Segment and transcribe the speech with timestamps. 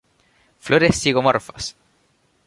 [0.65, 1.63] Flores zigomorfas.